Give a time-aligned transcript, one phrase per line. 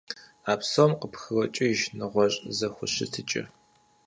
[0.51, 3.43] А псом къыпкърокӀыж нэгъуэщӀ зэхущытыкӀэ.